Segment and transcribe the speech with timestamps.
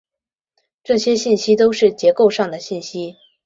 [0.83, 3.17] 这些信息都是结构上的信息。